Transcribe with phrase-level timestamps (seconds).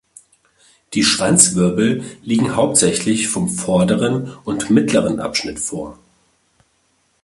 [0.95, 5.99] Die Schwanzwirbel liegen hauptsächlich vom vorderen und mittleren Abschnitt vor.